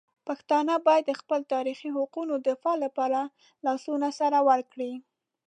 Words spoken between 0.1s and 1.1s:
پښتانه باید